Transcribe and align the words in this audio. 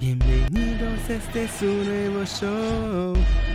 Bienvenidos 0.00 1.10
este 1.10 1.48
su 1.48 1.66
nuevo 1.66 2.24
show. 2.24 3.14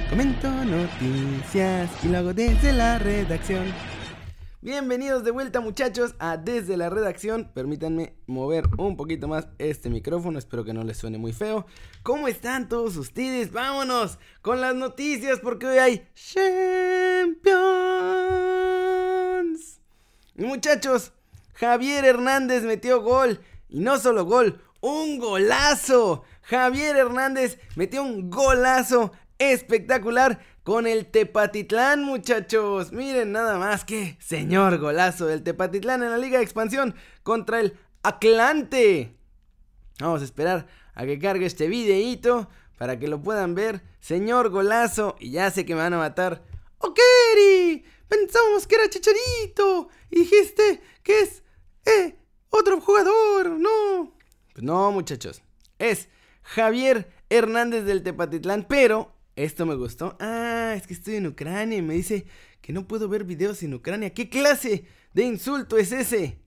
Comento 0.10 0.50
noticias 0.50 1.90
y 2.04 2.10
lo 2.10 2.18
hago 2.18 2.34
desde 2.34 2.74
la 2.74 3.00
redacción. 3.00 3.74
Bienvenidos 4.60 5.24
de 5.24 5.32
vuelta 5.32 5.62
muchachos 5.62 6.16
a 6.20 6.36
Desde 6.36 6.76
la 6.76 6.90
Redacción. 6.90 7.50
Permítanme 7.54 8.18
mover 8.28 8.66
un 8.78 8.98
poquito 8.98 9.30
más 9.30 9.48
este 9.58 9.90
micrófono, 9.90 10.38
espero 10.38 10.66
que 10.66 10.74
no 10.74 10.84
les 10.84 10.98
suene 10.98 11.18
muy 11.18 11.32
feo. 11.32 11.66
¿Cómo 12.02 12.28
están 12.28 12.68
todos 12.68 12.98
ustedes? 12.98 13.54
Vámonos 13.54 14.20
con 14.42 14.60
las 14.60 14.76
noticias 14.76 15.40
porque 15.40 15.68
hoy 15.68 15.78
hay 15.78 16.08
Champions. 16.14 16.74
Y 20.36 20.44
muchachos, 20.44 21.14
Javier 21.54 22.04
Hernández 22.04 22.64
metió 22.64 23.02
gol. 23.02 23.40
Y 23.70 23.80
no 23.80 23.98
solo 23.98 24.26
gol, 24.26 24.62
un 24.84 25.18
golazo. 25.18 26.24
Javier 26.44 26.96
Hernández 26.96 27.58
metió 27.76 28.04
un 28.04 28.30
golazo 28.30 29.12
espectacular 29.38 30.40
con 30.64 30.88
el 30.88 31.08
Tepatitlán, 31.08 32.04
muchachos. 32.04 32.92
Miren 32.92 33.32
nada 33.32 33.58
más 33.58 33.84
que 33.84 34.18
señor 34.20 34.78
golazo 34.78 35.26
del 35.26 35.44
Tepatitlán 35.44 36.04
en 36.04 36.12
la 36.12 36.18
Liga 36.18 36.38
de 36.38 36.44
Expansión 36.44 36.96
contra 37.24 37.60
el 37.60 37.78
Atlante. 38.04 39.18
Vamos 40.00 40.22
a 40.22 40.26
esperar 40.26 40.68
a 40.96 41.06
que 41.06 41.20
cargue 41.20 41.46
este 41.46 41.68
videíto 41.68 42.50
para 42.78 43.00
que 43.00 43.08
lo 43.08 43.22
puedan 43.22 43.56
ver. 43.56 43.82
Señor 44.00 44.50
golazo. 44.50 45.16
Y 45.20 45.32
ya 45.32 45.50
sé 45.52 45.66
que 45.66 45.76
me 45.76 45.82
van 45.82 45.94
a 45.94 46.00
matar. 46.00 46.44
¡Okeri! 46.80 47.86
Pensábamos 48.08 48.68
que 48.68 48.76
era 48.76 48.90
Chicharito. 48.90 49.88
Y 50.10 50.20
dijiste 50.20 50.82
que 51.02 51.22
es 51.22 51.44
eh, 51.86 52.18
otro 52.50 52.82
jugador. 52.82 53.52
No. 53.52 54.14
Pues 54.54 54.64
no, 54.64 54.92
muchachos. 54.92 55.42
Es 55.80 56.10
Javier 56.44 57.10
Hernández 57.30 57.86
del 57.86 58.04
Tepatitlán. 58.04 58.66
Pero 58.68 59.14
esto 59.36 59.66
me 59.66 59.76
gustó. 59.76 60.16
Ah, 60.20 60.74
es 60.76 60.88
que 60.88 60.94
estoy 60.94 61.16
en 61.16 61.28
Ucrania 61.28 61.78
y 61.78 61.82
me 61.82 61.96
dice 61.96 62.26
que 62.62 62.74
no 62.74 62.88
puedo 62.88 63.10
ver 63.10 63.24
videos 63.24 63.64
en 63.64 63.74
Ucrania. 63.74 64.14
¿Qué 64.14 64.30
clase 64.30 64.86
de 65.14 65.24
insulto 65.24 65.78
es 65.78 65.92
ese? 65.92 66.40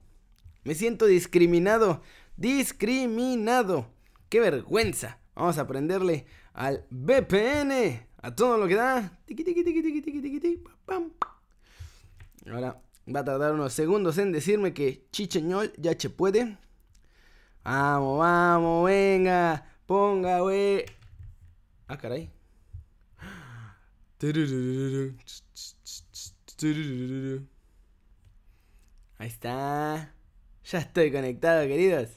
Me 0.63 0.75
siento 0.75 1.05
discriminado. 1.05 2.01
Discriminado. 2.35 3.91
¡Qué 4.29 4.39
vergüenza! 4.39 5.19
Vamos 5.35 5.57
a 5.57 5.61
aprenderle 5.61 6.25
al 6.53 6.85
VPN. 6.89 8.05
A 8.21 8.35
todo 8.35 8.57
lo 8.57 8.67
que 8.67 8.75
da. 8.75 9.19
Ahora 12.51 12.81
va 13.13 13.19
a 13.19 13.25
tardar 13.25 13.53
unos 13.53 13.73
segundos 13.73 14.17
en 14.17 14.31
decirme 14.31 14.73
que 14.73 15.07
Chicheñol 15.11 15.71
ya 15.77 15.97
se 15.97 16.09
puede. 16.09 16.57
Vamos, 17.63 18.19
vamos, 18.19 18.85
venga. 18.85 19.65
Ponga, 19.87 20.43
wey. 20.43 20.83
Ah, 21.87 21.97
caray. 21.97 22.29
Ahí 29.17 29.27
está. 29.27 30.13
Ya 30.65 30.79
estoy 30.79 31.09
conectado, 31.09 31.65
queridos. 31.67 32.09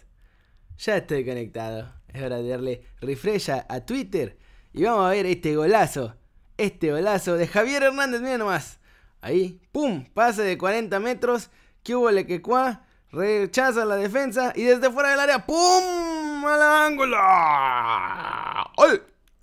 Ya 0.78 0.96
estoy 0.96 1.24
conectado. 1.24 1.94
Es 2.08 2.20
hora 2.20 2.38
de 2.38 2.48
darle 2.48 2.86
refresh 3.00 3.50
a, 3.50 3.86
Twitter. 3.86 4.36
Y 4.72 4.82
vamos 4.82 5.06
a 5.06 5.10
ver 5.10 5.26
este 5.26 5.54
golazo. 5.54 6.16
Este 6.56 6.90
golazo 6.90 7.36
de 7.36 7.46
Javier 7.46 7.84
Hernández. 7.84 8.20
Miren 8.20 8.40
nomás. 8.40 8.80
Ahí. 9.20 9.60
¡Pum! 9.70 10.06
Pase 10.12 10.42
de 10.42 10.58
40 10.58 10.98
metros. 10.98 11.50
Que 11.84 11.94
hubo 11.94 12.10
le 12.10 12.26
que 12.26 12.42
cuá. 12.42 12.84
Rechaza 13.12 13.84
la 13.84 13.94
defensa. 13.94 14.52
Y 14.56 14.64
desde 14.64 14.90
fuera 14.90 15.10
del 15.10 15.20
área. 15.20 15.46
¡Pum! 15.46 16.09
¡Al 16.46 16.62
ángulo! 16.62 17.16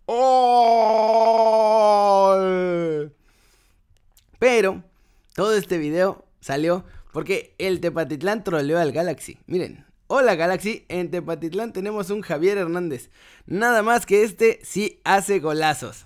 ¡Oh! 0.06 1.28
Pero 4.40 4.84
todo 5.36 5.54
este 5.56 5.78
video 5.78 6.26
salió 6.40 6.84
porque 7.12 7.54
el 7.58 7.82
Tepatitlán 7.82 8.44
troleó 8.44 8.80
al 8.80 8.92
Galaxy. 8.92 9.38
Miren, 9.48 9.86
hola 10.08 10.36
Galaxy, 10.36 10.86
en 10.90 11.12
Tepatitlán 11.12 11.74
tenemos 11.74 12.10
un 12.10 12.22
Javier 12.22 12.58
Hernández. 12.58 13.10
Nada 13.46 13.84
más 13.84 14.06
que 14.06 14.24
este 14.24 14.60
sí 14.64 15.00
hace 15.04 15.40
golazos. 15.40 16.06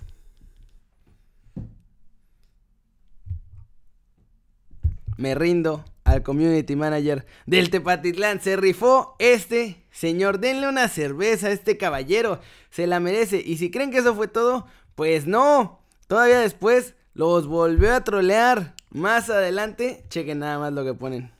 Me 5.16 5.34
rindo 5.34 5.84
al 6.12 6.22
community 6.22 6.76
manager 6.76 7.26
del 7.46 7.70
Tepatitlán. 7.70 8.40
Se 8.40 8.56
rifó 8.56 9.16
este 9.18 9.84
señor. 9.90 10.38
Denle 10.38 10.68
una 10.68 10.88
cerveza 10.88 11.48
a 11.48 11.52
este 11.52 11.76
caballero. 11.76 12.40
Se 12.70 12.86
la 12.86 13.00
merece. 13.00 13.42
Y 13.44 13.56
si 13.56 13.70
creen 13.70 13.90
que 13.90 13.98
eso 13.98 14.14
fue 14.14 14.28
todo, 14.28 14.66
pues 14.94 15.26
no. 15.26 15.80
Todavía 16.06 16.40
después 16.40 16.94
los 17.14 17.46
volvió 17.46 17.94
a 17.94 18.04
trolear. 18.04 18.74
Más 18.90 19.30
adelante, 19.30 20.04
chequen 20.08 20.40
nada 20.40 20.58
más 20.58 20.72
lo 20.72 20.84
que 20.84 20.94
ponen. 20.94 21.32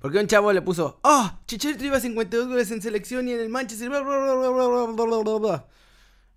Porque 0.00 0.18
un 0.18 0.26
chavo 0.26 0.52
le 0.52 0.62
puso, 0.62 0.98
oh, 1.02 1.30
Chicharito 1.46 1.82
lleva 1.82 2.00
52 2.00 2.48
goles 2.48 2.70
en 2.70 2.80
selección 2.80 3.28
y 3.28 3.32
en 3.32 3.40
el 3.40 3.50
Manchester. 3.50 3.90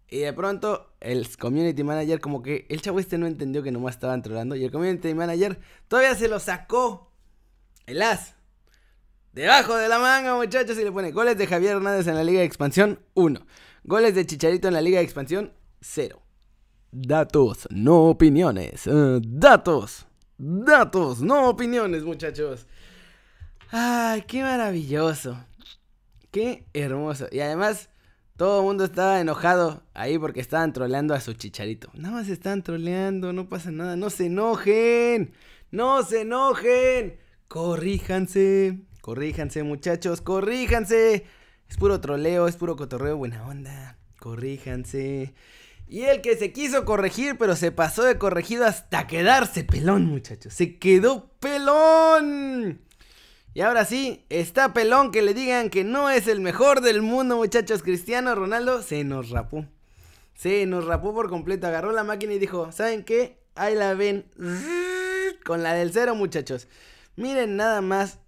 y 0.10 0.20
de 0.20 0.34
pronto 0.34 0.94
el 1.00 1.38
community 1.38 1.84
manager 1.84 2.20
como 2.20 2.44
que 2.44 2.66
el 2.70 2.82
chavo 2.82 3.00
este 3.00 3.18
no 3.18 3.26
entendió 3.26 3.64
que 3.64 3.72
nomás 3.72 3.96
estaban 3.96 4.22
trolando. 4.22 4.56
Y 4.56 4.66
el 4.66 4.72
community 4.72 5.14
manager 5.14 5.60
todavía 5.88 6.14
se 6.16 6.28
lo 6.28 6.40
sacó. 6.40 7.13
El 7.86 8.02
as. 8.02 8.36
Debajo 9.34 9.76
de 9.76 9.90
la 9.90 10.00
manga, 10.00 10.36
muchachos, 10.36 10.78
y 10.78 10.84
le 10.84 10.92
pone 10.92 11.12
goles 11.12 11.38
de 11.38 11.48
Javier 11.48 11.78
Hernández 11.78 12.08
en 12.08 12.16
la 12.16 12.24
Liga 12.24 12.40
de 12.40 12.46
Expansión 12.46 13.00
1. 13.16 13.46
Goles 13.84 14.16
de 14.16 14.26
Chicharito 14.26 14.68
en 14.68 14.76
la 14.76 14.82
Liga 14.82 15.00
de 15.00 15.04
Expansión 15.04 15.52
0. 15.82 16.22
Datos, 16.92 17.68
no 17.72 18.06
opiniones. 18.06 18.88
Eh, 18.88 19.20
datos, 19.22 20.06
datos, 20.38 21.22
no 21.22 21.50
opiniones, 21.50 22.04
muchachos. 22.04 22.68
Ay, 23.72 24.22
qué 24.28 24.44
maravilloso. 24.44 25.38
Qué 26.32 26.66
hermoso. 26.74 27.28
Y 27.32 27.40
además, 27.40 27.90
todo 28.38 28.60
el 28.60 28.66
mundo 28.66 28.86
estaba 28.86 29.20
enojado 29.20 29.84
ahí 29.94 30.18
porque 30.20 30.40
estaban 30.40 30.72
troleando 30.72 31.16
a 31.16 31.20
su 31.20 31.34
chicharito. 31.34 31.90
Nada 31.96 32.16
más 32.16 32.30
están 32.30 32.62
troleando, 32.62 33.34
no 33.34 33.50
pasa 33.50 33.72
nada. 33.72 33.96
No 33.96 34.10
se 34.10 34.28
enojen. 34.28 35.34
No 35.72 36.04
se 36.04 36.22
enojen. 36.22 37.18
Corríjanse. 37.54 38.80
Corríjanse, 39.02 39.62
muchachos. 39.62 40.22
Corríjanse. 40.22 41.24
Es 41.70 41.78
puro 41.78 42.02
troleo, 42.02 42.48
es 42.48 42.56
puro 42.56 42.76
cotorreo, 42.76 43.18
buena 43.18 43.46
onda. 43.46 44.00
Corríjanse. 44.20 45.36
Y 45.88 46.02
el 46.02 46.22
que 46.22 46.36
se 46.36 46.52
quiso 46.52 46.84
corregir, 46.84 47.38
pero 47.38 47.56
se 47.56 47.72
pasó 47.72 48.02
de 48.06 48.18
corregido 48.18 48.66
hasta 48.66 49.06
quedarse 49.06 49.64
pelón, 49.64 50.08
muchachos. 50.08 50.52
Se 50.52 50.80
quedó 50.80 51.30
pelón. 51.40 52.82
Y 53.54 53.62
ahora 53.62 53.86
sí, 53.86 54.26
está 54.30 54.74
pelón 54.74 55.12
que 55.12 55.22
le 55.22 55.36
digan 55.36 55.70
que 55.70 55.84
no 55.84 56.10
es 56.10 56.28
el 56.28 56.40
mejor 56.40 56.82
del 56.82 57.04
mundo, 57.04 57.38
muchachos. 57.38 57.84
Cristiano 57.84 58.34
Ronaldo 58.34 58.82
se 58.82 59.04
nos 59.04 59.30
rapó. 59.30 59.68
Se 60.34 60.66
nos 60.66 60.86
rapó 60.86 61.14
por 61.14 61.30
completo. 61.30 61.68
Agarró 61.68 61.92
la 61.92 62.04
máquina 62.04 62.34
y 62.34 62.40
dijo, 62.40 62.72
¿saben 62.72 63.04
qué? 63.04 63.38
Ahí 63.54 63.76
la 63.76 63.94
ven. 63.94 64.26
Con 65.46 65.62
la 65.62 65.76
del 65.76 65.94
cero, 65.94 66.16
muchachos. 66.16 66.68
Miren 67.16 67.56
nada 67.56 67.82
más 67.82 68.20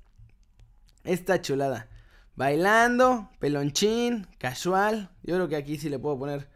esta 1.03 1.41
chulada. 1.41 1.89
Bailando, 2.35 3.29
pelonchín, 3.39 4.27
casual. 4.37 5.11
Yo 5.23 5.35
creo 5.35 5.47
que 5.47 5.55
aquí 5.55 5.77
sí 5.77 5.89
le 5.89 5.99
puedo 5.99 6.19
poner 6.19 6.49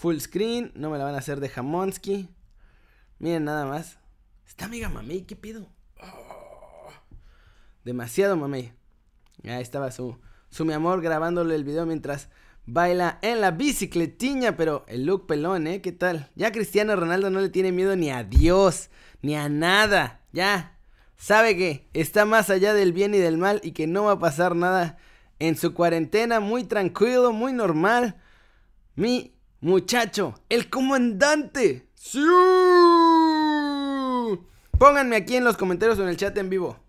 Full 0.00 0.18
screen, 0.18 0.72
no 0.74 0.88
me 0.88 0.96
la 0.96 1.04
van 1.04 1.14
a 1.14 1.18
hacer 1.18 1.40
de 1.40 1.50
Jamonsky. 1.50 2.30
Miren 3.18 3.44
nada 3.44 3.66
más. 3.66 3.98
Está 4.48 4.64
amiga 4.64 4.88
mamey, 4.88 5.26
¿qué 5.26 5.36
pido? 5.36 5.66
Oh, 6.02 6.88
demasiado 7.84 8.34
mamey. 8.34 8.72
Ahí 9.44 9.60
estaba 9.60 9.90
su, 9.90 10.18
su 10.48 10.64
mi 10.64 10.72
amor 10.72 11.02
grabándole 11.02 11.54
el 11.54 11.64
video 11.64 11.84
mientras 11.84 12.30
baila 12.64 13.18
en 13.20 13.42
la 13.42 13.50
bicicletiña, 13.50 14.56
pero 14.56 14.86
el 14.88 15.04
look 15.04 15.26
pelón, 15.26 15.66
¿eh? 15.66 15.82
¿Qué 15.82 15.92
tal? 15.92 16.30
Ya 16.34 16.50
Cristiano 16.50 16.96
Ronaldo 16.96 17.28
no 17.28 17.42
le 17.42 17.50
tiene 17.50 17.70
miedo 17.70 17.94
ni 17.94 18.10
a 18.10 18.24
Dios, 18.24 18.88
ni 19.20 19.36
a 19.36 19.50
nada. 19.50 20.22
Ya. 20.32 20.78
Sabe 21.20 21.54
que 21.54 21.86
está 21.92 22.24
más 22.24 22.48
allá 22.48 22.72
del 22.72 22.94
bien 22.94 23.14
y 23.14 23.18
del 23.18 23.36
mal 23.36 23.60
y 23.62 23.72
que 23.72 23.86
no 23.86 24.04
va 24.04 24.12
a 24.12 24.18
pasar 24.18 24.56
nada 24.56 24.96
en 25.38 25.54
su 25.54 25.74
cuarentena, 25.74 26.40
muy 26.40 26.64
tranquilo, 26.64 27.30
muy 27.34 27.52
normal. 27.52 28.16
Mi 28.94 29.34
Muchacho, 29.60 30.40
el 30.48 30.70
comandante. 30.70 31.86
¡Sí! 31.94 32.18
Pónganme 34.78 35.16
aquí 35.16 35.36
en 35.36 35.44
los 35.44 35.58
comentarios 35.58 35.98
o 35.98 36.02
en 36.04 36.08
el 36.08 36.16
chat 36.16 36.34
en 36.38 36.48
vivo. 36.48 36.82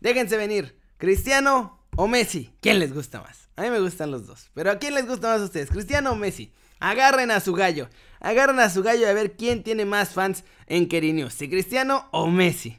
Déjense 0.00 0.36
venir. 0.36 0.78
¿Cristiano 0.98 1.82
o 1.96 2.06
Messi? 2.08 2.52
¿Quién 2.60 2.78
les 2.78 2.92
gusta 2.92 3.22
más? 3.22 3.48
A 3.56 3.62
mí 3.62 3.70
me 3.70 3.80
gustan 3.80 4.10
los 4.10 4.26
dos. 4.26 4.50
Pero 4.52 4.70
¿a 4.70 4.78
quién 4.78 4.94
les 4.94 5.06
gusta 5.06 5.28
más 5.28 5.40
a 5.40 5.44
ustedes? 5.44 5.70
¿Cristiano 5.70 6.12
o 6.12 6.14
Messi? 6.14 6.52
Agarren 6.78 7.30
a 7.30 7.40
su 7.40 7.54
gallo. 7.54 7.88
Agarren 8.20 8.60
a 8.60 8.68
su 8.68 8.82
gallo 8.82 9.08
a 9.08 9.14
ver 9.14 9.32
quién 9.32 9.62
tiene 9.62 9.86
más 9.86 10.10
fans 10.10 10.44
en 10.66 10.86
Kerinews. 10.86 11.32
Si 11.32 11.48
Cristiano 11.48 12.06
o 12.10 12.26
Messi. 12.26 12.78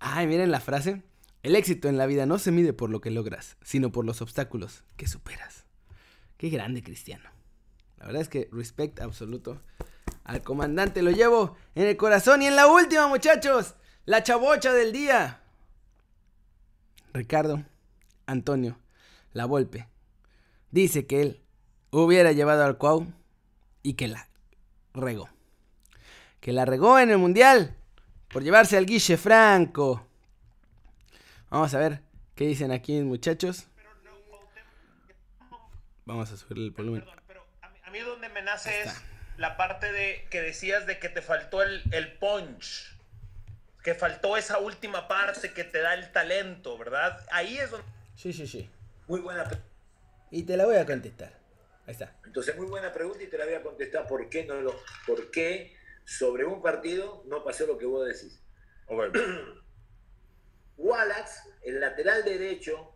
Ay, 0.00 0.26
miren 0.26 0.50
la 0.50 0.60
frase. 0.60 1.02
El 1.42 1.54
éxito 1.54 1.88
en 1.88 1.98
la 1.98 2.06
vida 2.06 2.26
no 2.26 2.38
se 2.38 2.50
mide 2.50 2.72
por 2.72 2.90
lo 2.90 3.00
que 3.00 3.10
logras, 3.10 3.56
sino 3.62 3.92
por 3.92 4.04
los 4.04 4.20
obstáculos 4.22 4.84
que 4.96 5.06
superas. 5.06 5.66
Qué 6.36 6.48
grande 6.48 6.82
Cristiano. 6.82 7.30
La 7.98 8.06
verdad 8.06 8.22
es 8.22 8.28
que 8.28 8.48
respect 8.50 9.00
absoluto 9.00 9.60
al 10.24 10.42
comandante. 10.42 11.02
Lo 11.02 11.10
llevo 11.10 11.56
en 11.74 11.86
el 11.86 11.96
corazón. 11.98 12.40
Y 12.40 12.46
en 12.46 12.56
la 12.56 12.66
última, 12.66 13.08
muchachos, 13.08 13.74
la 14.06 14.22
chabocha 14.22 14.72
del 14.72 14.92
día. 14.92 15.42
Ricardo 17.12 17.64
Antonio 18.26 18.78
La 19.32 19.44
Volpe 19.44 19.88
dice 20.70 21.06
que 21.06 21.22
él 21.22 21.42
hubiera 21.90 22.32
llevado 22.32 22.64
al 22.64 22.78
Cuau 22.78 23.06
y 23.82 23.94
que 23.94 24.08
la 24.08 24.28
regó. 24.94 25.28
Que 26.40 26.52
la 26.52 26.64
regó 26.64 26.98
en 26.98 27.10
el 27.10 27.18
Mundial 27.18 27.76
por 28.30 28.42
llevarse 28.42 28.76
al 28.76 28.86
Guiche 28.86 29.16
Franco. 29.16 30.06
Vamos 31.50 31.74
a 31.74 31.78
ver 31.78 32.00
qué 32.34 32.46
dicen 32.46 32.70
aquí, 32.70 33.00
muchachos. 33.00 33.66
Vamos 36.04 36.30
a 36.32 36.36
subir 36.36 36.58
el 36.58 36.70
volumen. 36.70 37.04
pero 37.26 37.44
a 37.60 37.90
mí, 37.90 37.98
donde 38.00 38.28
me 38.28 38.42
nace 38.42 38.82
es 38.82 39.02
la 39.36 39.56
parte 39.56 39.92
de 39.92 40.26
que 40.30 40.40
decías 40.40 40.86
de 40.86 40.98
que 40.98 41.08
te 41.08 41.22
faltó 41.22 41.62
el, 41.62 41.82
el 41.92 42.12
punch. 42.14 42.96
Que 43.82 43.94
faltó 43.94 44.36
esa 44.36 44.58
última 44.58 45.08
parte 45.08 45.52
que 45.52 45.64
te 45.64 45.80
da 45.80 45.94
el 45.94 46.12
talento, 46.12 46.76
¿verdad? 46.76 47.24
Ahí 47.32 47.58
es 47.58 47.70
donde. 47.70 47.86
Sí, 48.14 48.32
sí, 48.32 48.46
sí. 48.46 48.68
Muy 49.08 49.20
buena 49.20 49.44
pregunta. 49.44 49.70
Y 50.30 50.42
te 50.42 50.56
la 50.56 50.66
voy 50.66 50.76
a 50.76 50.84
contestar. 50.84 51.32
Ahí 51.86 51.92
está. 51.92 52.14
Entonces, 52.24 52.56
muy 52.56 52.66
buena 52.66 52.92
pregunta 52.92 53.22
y 53.22 53.26
te 53.26 53.38
la 53.38 53.46
voy 53.46 53.54
a 53.54 53.62
contestar. 53.62 54.06
¿Por 54.06 54.28
qué, 54.28 54.44
no 54.44 54.60
lo, 54.60 54.78
por 55.06 55.30
qué 55.30 55.79
sobre 56.04 56.44
un 56.44 56.62
partido 56.62 57.22
no 57.26 57.44
pasó 57.44 57.66
lo 57.66 57.78
que 57.78 57.86
vos 57.86 58.06
decís? 58.06 58.40
Wallace, 60.76 61.40
el 61.62 61.80
lateral 61.80 62.24
derecho 62.24 62.92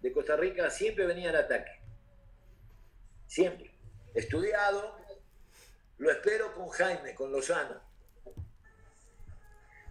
de 0.00 0.12
Costa 0.12 0.36
Rica, 0.36 0.70
siempre 0.70 1.06
venía 1.06 1.30
al 1.30 1.36
ataque. 1.36 1.72
Siempre. 3.26 3.70
Estudiado, 4.14 4.98
lo 5.98 6.10
espero 6.10 6.54
con 6.54 6.68
Jaime, 6.68 7.14
con 7.14 7.30
Lozano. 7.30 7.80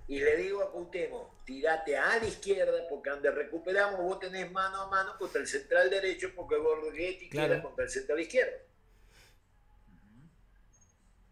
Y 0.07 0.19
le 0.19 0.37
digo 0.37 0.63
a 0.63 0.71
Cuauhtémoc, 0.71 1.43
tirate 1.43 1.97
a 1.97 2.17
la 2.17 2.25
izquierda, 2.25 2.87
porque 2.89 3.09
donde 3.09 3.29
recuperamos 3.29 4.01
vos 4.01 4.19
tenés 4.19 4.49
mano 4.51 4.81
a 4.81 4.89
mano 4.89 5.17
contra 5.17 5.41
el 5.41 5.47
central 5.47 5.89
derecho, 5.89 6.31
porque 6.33 6.55
Borghetti 6.55 7.29
claro. 7.29 7.49
queda 7.49 7.61
contra 7.61 7.85
el 7.85 7.91
central 7.91 8.19
izquierdo. 8.21 8.57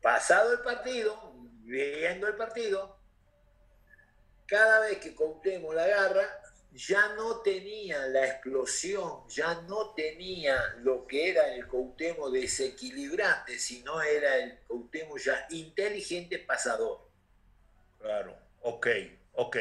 Pasado 0.05 0.53
el 0.53 0.59
partido, 0.59 1.33
viendo 1.63 2.27
el 2.27 2.35
partido, 2.35 2.95
cada 4.45 4.81
vez 4.81 4.99
que 4.99 5.15
Cuauhtémoc 5.15 5.73
la 5.73 5.85
agarra, 5.85 6.41
ya 6.73 7.15
no 7.15 7.41
tenía 7.41 8.05
la 8.09 8.27
explosión, 8.27 9.27
ya 9.27 9.61
no 9.61 9.95
tenía 9.95 10.75
lo 10.83 11.07
que 11.07 11.31
era 11.31 11.55
el 11.55 11.67
Cuauhtémoc 11.67 12.31
desequilibrante, 12.31 13.57
sino 13.57 13.99
era 13.99 14.37
el 14.37 14.59
Cuauhtémoc 14.67 15.17
ya 15.17 15.47
inteligente 15.49 16.37
pasador. 16.37 17.09
Claro, 17.99 18.37
ok, 18.61 18.87
ok. 19.33 19.57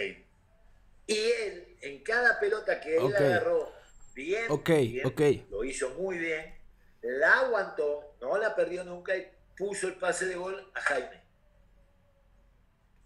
Y 1.06 1.16
él, 1.16 1.78
en 1.80 2.04
cada 2.04 2.38
pelota 2.38 2.82
que 2.82 2.98
él 2.98 3.16
agarró, 3.16 3.72
bien, 4.14 4.46
bien 4.62 5.46
lo 5.48 5.64
hizo 5.64 5.88
muy 5.94 6.18
bien, 6.18 6.54
la 7.00 7.38
aguantó, 7.38 8.14
no 8.20 8.36
la 8.36 8.54
perdió 8.54 8.84
nunca 8.84 9.16
y 9.16 9.26
puso 9.56 9.88
el 9.88 9.94
pase 9.94 10.26
de 10.26 10.36
gol 10.36 10.70
a 10.74 10.80
Jaime 10.80 11.24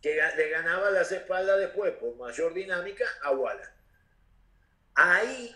que 0.01 0.21
le 0.37 0.49
ganaba 0.51 0.91
las 0.91 1.11
espaldas 1.13 1.59
después 1.59 1.93
por 1.95 2.17
mayor 2.17 2.55
dinámica 2.55 3.05
a 3.23 3.33
Wallace. 3.33 3.71
Ahí 4.95 5.55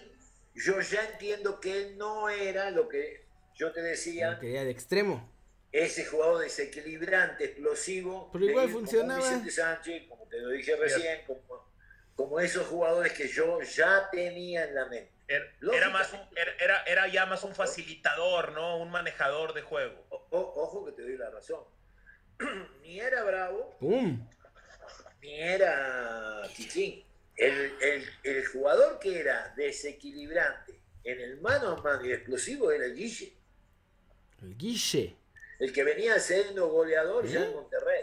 yo 0.54 0.80
ya 0.80 1.04
entiendo 1.04 1.60
que 1.60 1.82
él 1.82 1.98
no 1.98 2.28
era 2.28 2.70
lo 2.70 2.88
que 2.88 3.24
yo 3.54 3.72
te 3.72 3.82
decía. 3.82 4.38
Que 4.40 4.52
era 4.52 4.64
de 4.64 4.70
extremo. 4.70 5.30
Ese 5.70 6.04
jugador 6.04 6.42
desequilibrante, 6.42 7.44
explosivo. 7.44 8.30
Pero 8.32 8.44
igual 8.44 8.68
funcionaba. 8.68 9.20
Como 9.20 9.30
Vicente 9.30 9.50
Sánchez, 9.50 10.08
como 10.08 10.26
te 10.28 10.38
lo 10.38 10.50
dije 10.50 10.76
recién, 10.76 11.24
como, 11.26 11.51
esos 12.42 12.66
jugadores 12.66 13.12
que 13.12 13.28
yo 13.28 13.60
ya 13.62 14.08
tenía 14.10 14.64
en 14.64 14.74
la 14.74 14.86
mente. 14.86 15.12
Era, 15.28 15.88
más 15.90 16.12
era, 16.58 16.82
era, 16.84 17.08
ya 17.08 17.24
más 17.26 17.42
un 17.44 17.54
facilitador, 17.54 18.52
¿no? 18.52 18.76
Un 18.78 18.90
manejador 18.90 19.54
de 19.54 19.62
juego. 19.62 20.06
ojo 20.30 20.84
que 20.84 20.92
te 20.92 21.02
doy 21.02 21.16
la 21.16 21.30
razón. 21.30 21.64
ni 22.82 23.00
era 23.00 23.22
bravo, 23.22 23.76
ni 25.20 25.40
era 25.40 26.42
Chichín. 26.52 27.04
El, 27.36 28.46
jugador 28.52 28.98
que 28.98 29.20
era 29.20 29.52
desequilibrante 29.56 30.80
en 31.04 31.20
el 31.20 31.40
mano 31.40 31.70
a 31.70 31.76
mano 31.82 32.04
y 32.04 32.12
explosivo 32.12 32.70
era 32.70 32.84
el 32.84 32.94
Guille. 32.94 33.36
El 34.42 34.56
Guille. 34.56 35.16
El 35.58 35.72
que 35.72 35.84
venía 35.84 36.18
siendo 36.18 36.68
goleador 36.68 37.26
ya 37.26 37.44
en 37.44 37.52
¿Eh? 37.52 38.01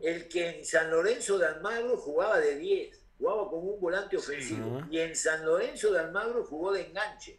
El 0.00 0.28
que 0.28 0.58
en 0.58 0.64
San 0.64 0.90
Lorenzo 0.90 1.38
de 1.38 1.46
Almagro 1.46 1.96
jugaba 1.96 2.38
de 2.38 2.56
10, 2.56 3.00
jugaba 3.18 3.48
como 3.48 3.72
un 3.72 3.80
volante 3.80 4.16
ofensivo. 4.16 4.82
y 4.90 4.98
en 5.00 5.14
San 5.16 5.44
Lorenzo 5.44 5.92
de 5.92 6.00
Almagro 6.00 6.44
jugó 6.44 6.72
de 6.72 6.86
enganche. 6.86 7.38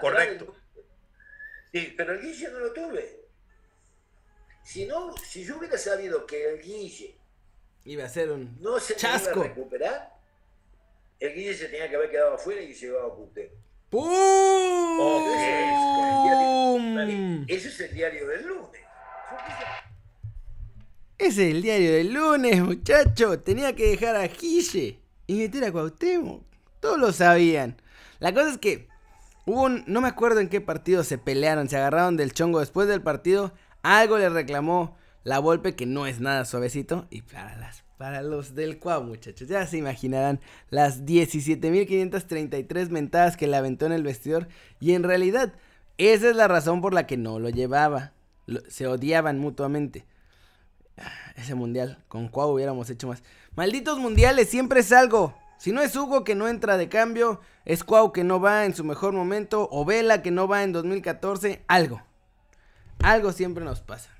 Correcto. 0.00 0.54
Sí, 1.72 1.94
pero 1.96 2.12
el 2.12 2.20
Guille 2.20 2.48
no 2.50 2.58
lo 2.60 2.72
tuve. 2.72 3.22
Si 4.62 4.86
no, 4.86 5.16
si 5.16 5.44
yo 5.44 5.58
hubiera 5.58 5.76
sabido 5.76 6.26
que 6.26 6.50
el 6.50 6.62
Guille 6.62 7.16
iba 7.84 8.04
a 8.04 8.08
ser 8.08 8.30
un 8.30 8.56
no 8.60 8.78
se 8.78 8.94
chasco. 8.94 9.30
Iba 9.36 9.44
a 9.44 9.48
recuperar, 9.48 10.12
el 11.18 11.34
Guille 11.34 11.54
se 11.54 11.66
tenía 11.66 11.88
que 11.88 11.96
haber 11.96 12.10
quedado 12.10 12.34
afuera 12.34 12.60
y 12.62 12.72
llevaba 12.72 13.08
a 13.08 13.16
¡Pum! 13.90 14.02
Eso 17.48 17.68
es 17.68 17.80
el 17.80 17.94
diario 17.94 18.26
del 18.28 18.46
lunes. 18.46 18.81
Es 21.22 21.38
el 21.38 21.62
diario 21.62 21.92
del 21.92 22.12
lunes, 22.12 22.60
muchacho. 22.60 23.38
Tenía 23.38 23.76
que 23.76 23.90
dejar 23.90 24.16
a 24.16 24.26
Guille 24.26 24.98
y 25.28 25.34
meter 25.34 25.62
a 25.62 25.70
Cuauhtémoc. 25.70 26.42
Todos 26.80 26.98
lo 26.98 27.12
sabían. 27.12 27.76
La 28.18 28.34
cosa 28.34 28.50
es 28.50 28.58
que 28.58 28.88
hubo 29.46 29.62
un... 29.62 29.84
No 29.86 30.00
me 30.00 30.08
acuerdo 30.08 30.40
en 30.40 30.48
qué 30.48 30.60
partido 30.60 31.04
se 31.04 31.18
pelearon, 31.18 31.68
se 31.68 31.76
agarraron 31.76 32.16
del 32.16 32.32
chongo 32.32 32.58
después 32.58 32.88
del 32.88 33.02
partido. 33.02 33.52
Algo 33.84 34.18
le 34.18 34.30
reclamó 34.30 34.96
la 35.22 35.38
Volpe 35.38 35.76
que 35.76 35.86
no 35.86 36.08
es 36.08 36.18
nada 36.18 36.44
suavecito. 36.44 37.06
Y 37.08 37.22
para, 37.22 37.56
las, 37.56 37.84
para 37.98 38.22
los 38.22 38.56
del 38.56 38.80
Cuau, 38.80 39.04
muchachos, 39.04 39.46
ya 39.46 39.64
se 39.68 39.78
imaginarán 39.78 40.40
las 40.70 41.04
17.533 41.04 42.88
mentadas 42.88 43.36
que 43.36 43.46
le 43.46 43.56
aventó 43.56 43.86
en 43.86 43.92
el 43.92 44.02
vestidor. 44.02 44.48
Y 44.80 44.94
en 44.94 45.04
realidad, 45.04 45.52
esa 45.98 46.30
es 46.30 46.34
la 46.34 46.48
razón 46.48 46.80
por 46.80 46.92
la 46.92 47.06
que 47.06 47.16
no 47.16 47.38
lo 47.38 47.48
llevaba. 47.48 48.12
se 48.66 48.88
odiaban 48.88 49.38
mutuamente. 49.38 50.04
Ese 51.36 51.54
mundial, 51.54 51.98
con 52.08 52.28
Cuau 52.28 52.50
hubiéramos 52.50 52.90
hecho 52.90 53.08
más. 53.08 53.22
Malditos 53.54 53.98
mundiales, 53.98 54.48
siempre 54.48 54.80
es 54.80 54.92
algo. 54.92 55.34
Si 55.58 55.72
no 55.72 55.80
es 55.80 55.94
Hugo 55.94 56.24
que 56.24 56.34
no 56.34 56.48
entra 56.48 56.76
de 56.76 56.88
cambio, 56.88 57.40
es 57.64 57.84
Cuau 57.84 58.12
que 58.12 58.24
no 58.24 58.40
va 58.40 58.64
en 58.64 58.74
su 58.74 58.84
mejor 58.84 59.12
momento, 59.12 59.68
o 59.70 59.84
Vela 59.84 60.22
que 60.22 60.30
no 60.30 60.48
va 60.48 60.62
en 60.62 60.72
2014, 60.72 61.64
algo. 61.68 62.02
Algo 63.02 63.32
siempre 63.32 63.64
nos 63.64 63.80
pasa. 63.80 64.10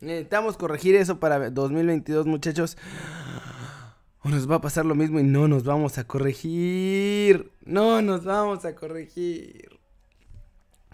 Necesitamos 0.00 0.56
corregir 0.56 0.96
eso 0.96 1.20
para 1.20 1.50
2022, 1.50 2.26
muchachos. 2.26 2.76
O 4.24 4.28
nos 4.28 4.50
va 4.50 4.56
a 4.56 4.60
pasar 4.60 4.84
lo 4.84 4.94
mismo 4.94 5.18
y 5.18 5.24
no 5.24 5.48
nos 5.48 5.64
vamos 5.64 5.98
a 5.98 6.04
corregir. 6.04 7.52
No 7.64 8.02
nos 8.02 8.24
vamos 8.24 8.64
a 8.64 8.74
corregir. 8.74 9.80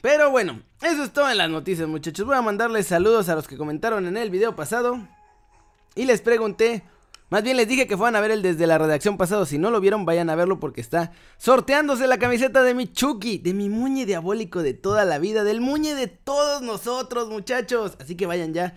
Pero 0.01 0.31
bueno, 0.31 0.63
eso 0.81 1.03
es 1.03 1.13
todo 1.13 1.31
en 1.31 1.39
las 1.39 1.51
noticias, 1.51 1.89
muchachos. 1.89 2.27
Voy 2.27 2.37
a 2.37 2.43
mandarles 2.43 2.87
saludos 2.87 3.29
a 3.29 3.35
los 3.35 3.49
que 3.49 3.57
comentaron 3.57 4.07
en 4.07 4.17
el 4.17 4.31
video 4.31 4.55
pasado. 4.55 5.09
Y 5.95 6.05
les 6.05 6.21
pregunté 6.21 6.85
más 7.31 7.43
bien 7.43 7.59
les 7.59 7.69
dije 7.69 7.87
que 7.87 7.97
fueran 7.99 8.17
a 8.17 8.21
ver 8.21 8.31
el 8.31 8.41
desde 8.41 8.67
la 8.67 8.79
redacción 8.79 9.19
pasado. 9.19 9.45
Si 9.45 9.59
no 9.59 9.71
lo 9.71 9.81
vieron, 9.81 10.07
vayan 10.07 10.31
a 10.31 10.35
verlo 10.35 10.59
porque 10.61 10.81
está 10.81 11.13
sorteándose 11.37 12.07
la 12.07 12.19
camiseta 12.19 12.63
de 12.63 12.73
mi 12.73 12.91
Chucky, 12.91 13.37
de 13.37 13.53
mi 13.53 13.69
muñe 13.69 14.07
diabólico 14.07 14.63
de 14.63 14.73
toda 14.73 15.05
la 15.05 15.19
vida, 15.19 15.45
del 15.45 15.61
muñe 15.61 15.95
de 15.95 16.07
todos 16.07 16.63
nosotros, 16.63 17.29
muchachos. 17.29 17.97
Así 18.01 18.17
que 18.17 18.25
vayan 18.25 18.55
ya 18.55 18.75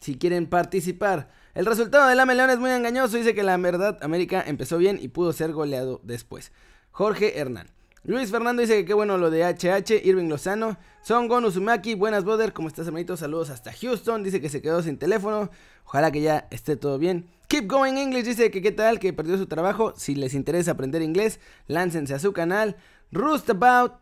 si 0.00 0.16
quieren 0.16 0.46
participar. 0.46 1.30
El 1.54 1.66
resultado 1.66 2.08
del 2.08 2.18
AME 2.18 2.34
León 2.34 2.48
es 2.48 2.58
muy 2.58 2.70
engañoso. 2.70 3.18
Dice 3.18 3.34
que 3.34 3.42
la 3.42 3.58
verdad 3.58 3.98
América 4.00 4.42
empezó 4.46 4.78
bien 4.78 4.98
y 5.00 5.08
pudo 5.08 5.34
ser 5.34 5.52
goleado 5.52 6.00
después. 6.02 6.50
Jorge 6.92 7.38
Hernán. 7.38 7.68
Luis 8.04 8.32
Fernando 8.32 8.62
dice 8.62 8.78
que 8.78 8.84
qué 8.84 8.94
bueno 8.94 9.16
lo 9.16 9.30
de 9.30 9.44
HH, 9.44 10.04
Irving 10.04 10.28
Lozano, 10.28 10.76
Son 11.02 11.28
Gon 11.28 11.44
Uzumaki, 11.44 11.94
buenas 11.94 12.24
brother, 12.24 12.52
¿cómo 12.52 12.66
estás 12.66 12.88
hermanito? 12.88 13.16
Saludos 13.16 13.48
hasta 13.50 13.72
Houston, 13.72 14.24
dice 14.24 14.40
que 14.40 14.48
se 14.48 14.60
quedó 14.60 14.82
sin 14.82 14.98
teléfono, 14.98 15.50
ojalá 15.84 16.10
que 16.10 16.20
ya 16.20 16.48
esté 16.50 16.74
todo 16.74 16.98
bien. 16.98 17.30
Keep 17.46 17.70
Going 17.70 17.98
English 17.98 18.24
dice 18.24 18.50
que 18.50 18.60
qué 18.60 18.72
tal, 18.72 18.98
que 18.98 19.12
perdió 19.12 19.38
su 19.38 19.46
trabajo, 19.46 19.94
si 19.96 20.16
les 20.16 20.34
interesa 20.34 20.72
aprender 20.72 21.00
inglés, 21.00 21.38
láncense 21.68 22.12
a 22.12 22.18
su 22.18 22.32
canal. 22.32 22.74
Rust 23.12 23.48
About, 23.50 23.92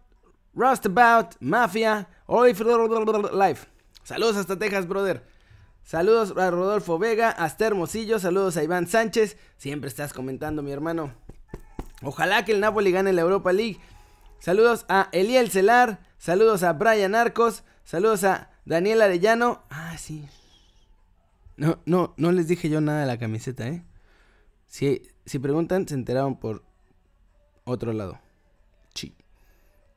Rust 0.55 0.87
About, 0.87 1.35
Mafia, 1.41 2.09
Life. 2.27 3.67
Saludos 4.03 4.37
hasta 4.37 4.59
Texas, 4.59 4.89
brother. 4.89 5.23
Saludos 5.83 6.33
a 6.39 6.51
Rodolfo 6.51 6.99
Vega, 6.99 7.29
hasta 7.29 7.67
Hermosillo, 7.67 8.19
saludos 8.19 8.57
a 8.57 8.65
Iván 8.65 8.87
Sánchez, 8.87 9.37
siempre 9.59 9.89
estás 9.89 10.15
comentando 10.15 10.63
mi 10.63 10.73
hermano. 10.73 11.13
Ojalá 12.03 12.45
que 12.45 12.53
el 12.53 12.61
Napoli 12.61 12.93
gane 12.93 13.13
la 13.13 13.23
Europa 13.23 13.53
League. 13.53 13.81
Saludos 14.39 14.87
a 14.89 15.09
Eliel 15.13 15.51
Celar. 15.51 16.01
Saludos 16.19 16.63
a 16.63 16.73
Brian 16.73 17.15
Arcos. 17.15 17.65
Saludos 17.85 18.25
a 18.25 18.51
Daniel 18.65 19.03
Arellano. 19.03 19.65
Ah, 19.71 19.97
sí. 19.99 20.29
No, 21.57 21.79
no, 21.85 22.15
no 22.17 22.33
les 22.33 22.49
dije 22.49 22.71
yo 22.71 22.81
nada 22.81 23.01
de 23.01 23.07
la 23.07 23.19
camiseta, 23.19 23.69
¿eh? 23.69 23.85
Si, 24.67 25.03
si 25.27 25.39
preguntan, 25.39 25.87
se 25.87 25.95
enteraron 25.95 26.39
por 26.39 26.65
otro 27.65 27.93
lado. 27.93 28.19
Chi. 28.95 29.15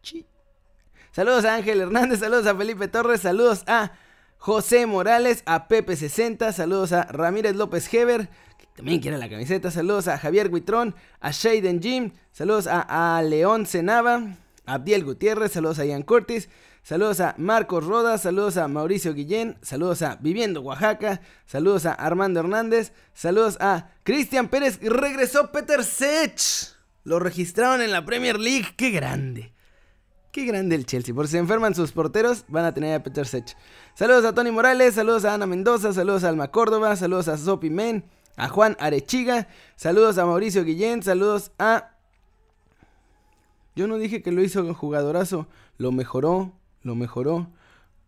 Chi. 0.01 0.25
Saludos 1.11 1.45
a 1.45 1.55
Ángel 1.55 1.79
Hernández, 1.79 2.19
saludos 2.19 2.47
a 2.47 2.55
Felipe 2.55 2.87
Torres, 2.87 3.21
saludos 3.21 3.63
a 3.67 3.91
José 4.39 4.87
Morales, 4.87 5.43
a 5.45 5.67
Pepe 5.67 5.95
60, 5.95 6.51
saludos 6.51 6.91
a 6.91 7.03
Ramírez 7.03 7.55
López 7.55 7.93
Heber, 7.93 8.29
también 8.75 8.99
quiere 8.99 9.17
la 9.17 9.29
camiseta, 9.29 9.69
saludos 9.69 10.07
a 10.07 10.17
Javier 10.17 10.49
Guitrón, 10.49 10.95
a 11.19 11.31
Shaden 11.31 11.81
Jim, 11.81 12.11
saludos 12.31 12.67
a, 12.67 13.21
León 13.21 13.67
Cenava, 13.67 14.35
a 14.65 14.73
Abdiel 14.73 15.03
Gutiérrez, 15.03 15.51
saludos 15.51 15.77
a 15.77 15.85
Ian 15.85 16.01
Curtis, 16.01 16.49
saludos 16.81 17.19
a 17.19 17.35
Marcos 17.37 17.85
Rodas, 17.85 18.23
saludos 18.23 18.57
a 18.57 18.67
Mauricio 18.67 19.13
Guillén, 19.13 19.57
saludos 19.61 20.01
a 20.01 20.15
Viviendo 20.15 20.61
Oaxaca, 20.61 21.21
saludos 21.45 21.85
a 21.85 21.93
Armando 21.93 22.39
Hernández, 22.39 22.93
saludos 23.13 23.57
a 23.59 23.91
Cristian 24.03 24.47
Pérez, 24.47 24.79
regresó 24.81 25.51
Peter 25.51 25.83
Sech, 25.83 26.73
lo 27.03 27.19
registraron 27.19 27.81
en 27.81 27.91
la 27.91 28.05
Premier 28.05 28.39
League, 28.39 28.69
qué 28.75 28.89
grande. 28.89 29.53
Qué 30.31 30.45
grande 30.45 30.75
el 30.75 30.87
Chelsea. 30.87 31.13
Por 31.13 31.27
si 31.27 31.33
se 31.33 31.37
enferman 31.37 31.75
sus 31.75 31.91
porteros, 31.91 32.43
van 32.47 32.65
a 32.65 32.73
tener 32.73 32.95
a 32.95 33.03
Peter 33.03 33.27
Sech. 33.27 33.55
Saludos 33.93 34.25
a 34.25 34.33
Tony 34.33 34.49
Morales, 34.49 34.95
saludos 34.95 35.25
a 35.25 35.35
Ana 35.35 35.45
Mendoza, 35.45 35.93
saludos 35.93 36.23
a 36.23 36.29
Alma 36.29 36.49
Córdoba, 36.49 36.95
saludos 36.95 37.27
a 37.27 37.37
Sopi 37.37 37.69
Men, 37.69 38.03
a 38.35 38.49
Juan 38.49 38.75
Arechiga, 38.79 39.47
saludos 39.75 40.17
a 40.17 40.25
Mauricio 40.25 40.63
Guillén, 40.63 41.03
saludos 41.03 41.51
a... 41.59 41.91
Yo 43.75 43.87
no 43.87 43.97
dije 43.97 44.21
que 44.21 44.31
lo 44.31 44.43
hizo 44.43 44.61
un 44.61 44.73
jugadorazo, 44.73 45.47
lo 45.77 45.91
mejoró, 45.91 46.53
lo 46.83 46.95
mejoró. 46.95 47.47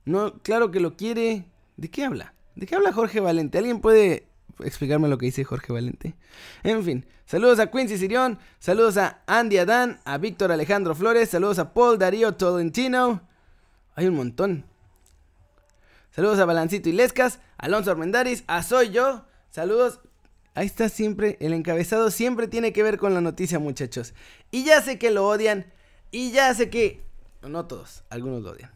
No, 0.05 0.33
claro 0.43 0.69
que 0.69 0.79
lo 0.79 0.95
quiere. 0.95 1.45
¿De 1.77 1.89
qué 1.89 2.05
habla? 2.05 2.33
¿De 2.55 2.67
qué 2.67 2.75
habla 2.75 2.93
Jorge 2.93 3.19
Valente? 3.19 3.57
¿Alguien 3.57 3.81
puede 3.81 4.27
explicarme 4.59 5.07
lo 5.07 5.17
que 5.17 5.25
dice 5.25 5.43
Jorge 5.43 5.73
Valente? 5.73 6.15
En 6.63 6.83
fin, 6.83 7.05
Saludos 7.25 7.57
a 7.57 7.71
Quincy 7.71 7.97
Sirión, 7.97 8.37
saludos 8.59 8.97
a 8.97 9.23
Andy 9.25 9.57
Adán, 9.57 9.99
a 10.05 10.19
Víctor 10.19 10.51
Alejandro 10.51 10.93
Flores, 10.93 11.29
saludos 11.29 11.57
a 11.57 11.73
Paul 11.73 11.97
Darío 11.97 12.35
Tolentino. 12.35 13.27
Hay 13.95 14.05
un 14.07 14.15
montón. 14.15 14.63
Saludos 16.11 16.37
a 16.37 16.45
Balancito 16.45 16.87
Ilescas, 16.87 17.39
Alonso 17.57 17.89
Armendaris, 17.89 18.43
a 18.45 18.61
Soy 18.61 18.91
Yo. 18.91 19.25
Saludos. 19.49 20.01
Ahí 20.55 20.65
está 20.65 20.89
siempre, 20.89 21.37
el 21.41 21.53
encabezado 21.53 22.09
siempre 22.09 22.47
tiene 22.47 22.71
que 22.73 22.81
ver 22.81 22.97
con 22.97 23.13
la 23.13 23.21
noticia, 23.21 23.59
muchachos. 23.59 24.13
Y 24.51 24.63
ya 24.63 24.81
sé 24.81 24.97
que 24.97 25.11
lo 25.11 25.27
odian, 25.27 25.65
y 26.11 26.31
ya 26.31 26.53
sé 26.53 26.69
que... 26.69 27.03
No 27.41 27.67
todos, 27.67 28.05
algunos 28.09 28.41
lo 28.41 28.51
odian. 28.51 28.71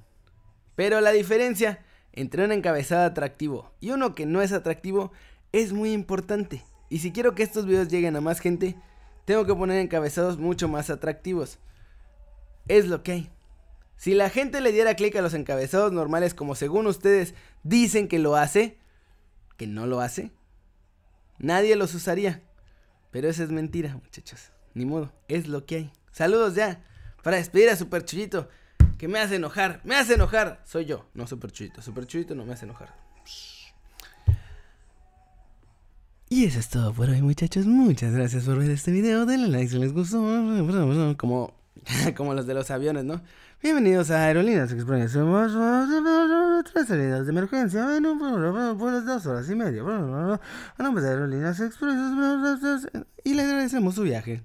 Pero 0.76 1.00
la 1.00 1.12
diferencia 1.12 1.84
entre 2.12 2.44
un 2.44 2.52
encabezado 2.52 3.06
atractivo 3.06 3.72
y 3.80 3.92
uno 3.92 4.14
que 4.14 4.26
no 4.26 4.42
es 4.42 4.52
atractivo 4.52 5.12
es 5.54 5.72
muy 5.72 5.94
importante. 5.94 6.64
Y 6.90 7.00
si 7.00 7.14
quiero 7.14 7.34
que 7.34 7.44
estos 7.44 7.66
videos 7.66 7.88
lleguen 7.88 8.16
a 8.18 8.22
más 8.22 8.42
gente, 8.42 8.76
tengo 9.24 9.46
que 9.46 9.56
poner 9.56 9.80
encabezados 9.80 10.38
mucho 10.38 10.68
más 10.68 10.90
atractivos. 10.90 11.60
Es 12.68 12.88
lo 12.88 13.04
que 13.04 13.12
hay. 13.14 13.30
Si 13.96 14.14
la 14.16 14.30
gente 14.30 14.60
le 14.60 14.72
diera 14.72 14.96
clic 14.96 15.16
a 15.16 15.22
los 15.22 15.34
encabezados 15.34 15.92
normales 15.94 16.34
como 16.34 16.56
según 16.56 16.88
ustedes 16.88 17.36
dicen 17.64 18.08
que 18.08 18.20
lo 18.20 18.36
hace, 18.36 18.78
que 19.58 19.68
no 19.68 19.88
lo 19.88 20.02
hace, 20.02 20.32
nadie 21.40 21.76
los 21.76 21.96
usaría. 21.96 22.44
Pero 23.12 23.28
eso 23.28 23.44
es 23.44 23.50
mentira, 23.50 23.96
muchachos. 23.96 24.52
Ni 24.74 24.86
modo, 24.86 25.12
es 25.28 25.48
lo 25.48 25.66
que 25.66 25.76
hay. 25.76 25.92
Saludos 26.12 26.56
ya. 26.56 26.84
Para 27.24 27.38
despedir 27.38 27.70
a 27.70 27.76
Super 27.76 28.06
Chuyito, 28.06 28.48
que 28.98 29.08
me 29.08 29.20
hace 29.20 29.36
enojar. 29.36 29.82
Me 29.84 29.96
hace 29.96 30.14
enojar. 30.14 30.62
Soy 30.66 30.86
yo, 30.86 31.10
no 31.14 31.28
Super 31.28 31.52
Chuyito. 31.52 31.82
Super 31.82 32.06
Chuyito 32.06 32.36
no 32.36 32.46
me 32.46 32.54
hace 32.54 32.66
enojar. 32.66 32.96
Y 36.32 36.46
eso 36.46 36.60
es 36.60 36.70
todo 36.70 36.94
por 36.94 37.10
hoy, 37.10 37.22
muchachos. 37.24 37.66
Muchas 37.66 38.14
gracias 38.14 38.44
por 38.44 38.60
ver 38.60 38.70
este 38.70 38.92
video. 38.92 39.26
Denle 39.26 39.48
like 39.48 39.70
si 39.70 39.80
les 39.80 39.92
gustó. 39.92 40.20
Como, 41.18 41.54
como 42.16 42.34
los 42.34 42.46
de 42.46 42.54
los 42.54 42.70
aviones, 42.72 43.04
¿no? 43.04 43.22
Bienvenidos 43.62 44.10
a 44.10 44.24
Aerolíneas 44.24 44.72
Express. 44.72 45.12
Tres 46.72 46.88
salidas 46.88 47.26
de 47.26 47.32
emergencia. 47.32 47.86
Por 48.80 48.94
las 48.94 49.06
dos 49.06 49.26
horas 49.26 49.50
y 49.50 49.56
media. 49.56 49.82
A 49.82 50.82
nombre 50.82 51.04
de 51.04 51.10
Aerolíneas 51.10 51.60
Express. 51.60 52.88
Y 53.26 53.34
le 53.34 53.42
agradecemos 53.42 53.96
su 53.96 54.04
viaje. 54.04 54.44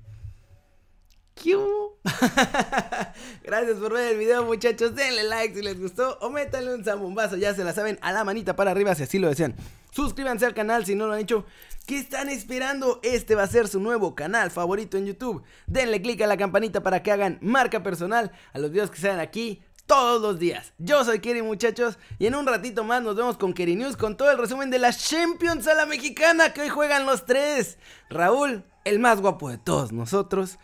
Gracias 3.42 3.78
por 3.78 3.92
ver 3.92 4.12
el 4.12 4.18
video 4.18 4.44
muchachos, 4.44 4.94
denle 4.94 5.25
like 5.25 5.54
si 5.54 5.62
les 5.62 5.78
gustó 5.78 6.18
o 6.21 6.30
métanle 6.30 6.75
un 6.75 6.85
zambombazo, 6.85 7.37
ya 7.37 7.54
se 7.54 7.64
la 7.64 7.73
saben, 7.73 7.99
a 8.02 8.12
la 8.12 8.25
manita 8.25 8.56
para 8.56 8.71
arriba 8.71 8.94
si 8.94 9.02
así 9.02 9.18
lo 9.18 9.28
desean. 9.28 9.54
Suscríbanse 9.90 10.44
al 10.47 10.54
canal 10.54 10.85
si 10.85 10.94
no 10.94 11.06
lo 11.06 11.12
han 11.12 11.21
hecho. 11.21 11.47
¿Qué 11.87 11.99
están 11.99 12.28
esperando? 12.28 13.00
Este 13.02 13.35
va 13.35 13.44
a 13.44 13.49
ser 13.49 13.68
su 13.68 13.78
nuevo 13.78 14.14
canal 14.14 14.50
favorito 14.50 14.97
en 14.97 15.06
YouTube. 15.06 15.42
Denle 15.66 16.02
click 16.02 16.23
a 16.23 16.26
la 16.26 16.37
campanita 16.37 16.83
para 16.83 17.02
que 17.02 17.12
hagan 17.12 17.38
marca 17.42 17.83
personal 17.83 18.33
a 18.52 18.59
los 18.59 18.71
videos 18.71 18.90
que 18.90 18.99
salen 18.99 19.21
aquí 19.21 19.62
todos 19.87 20.21
los 20.21 20.38
días. 20.38 20.73
Yo 20.78 21.04
soy 21.04 21.21
Kerry 21.21 21.42
muchachos 21.42 21.99
y 22.18 22.26
en 22.26 22.35
un 22.35 22.47
ratito 22.47 22.85
más 22.85 23.02
nos 23.02 23.16
vemos 23.16 23.37
con 23.37 23.52
Kerry 23.52 23.76
News 23.76 23.97
con 23.97 24.16
todo 24.16 24.30
el 24.30 24.38
resumen 24.38 24.71
de 24.71 24.78
la 24.78 24.92
Champions 24.92 25.66
a 25.66 25.75
la 25.75 25.87
mexicana 25.87 26.52
que 26.52 26.62
hoy 26.62 26.71
juegan 26.71 27.06
los 27.06 27.26
tres. 27.26 27.78
Raúl, 28.11 28.64
el 28.85 28.99
más 28.99 29.21
guapo 29.21 29.50
de 29.50 29.59
todos 29.59 29.92
nosotros 29.92 30.59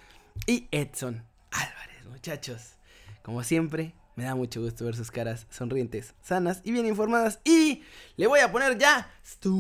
y 0.47 0.69
Edson 0.71 1.30
muchachos. 2.21 2.75
Como 3.23 3.43
siempre, 3.43 3.95
me 4.15 4.25
da 4.25 4.35
mucho 4.35 4.61
gusto 4.61 4.85
ver 4.85 4.95
sus 4.95 5.11
caras 5.11 5.47
sonrientes, 5.49 6.13
sanas 6.23 6.61
y 6.65 6.73
bien 6.73 6.85
informadas. 6.85 7.41
Y 7.45 7.83
le 8.17 8.27
voy 8.27 8.41
a 8.41 8.53
poner 8.53 8.77
ya. 8.77 9.11
Stop. 9.25 9.51